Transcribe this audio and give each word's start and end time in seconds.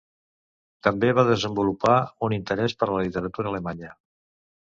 També 0.87 1.11
va 1.17 1.25
desenvolupar 1.27 1.99
un 2.29 2.35
interès 2.39 2.75
per 2.81 2.89
la 2.93 3.05
literatura 3.05 3.53
alemanya. 3.53 3.95